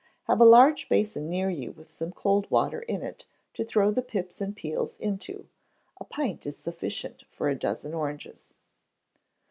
[0.23, 4.01] Have a large basin near you with some cold water in it, to throw the
[4.01, 5.47] pips and peels into
[5.99, 8.51] a pint is sufficient for a dozen oranges.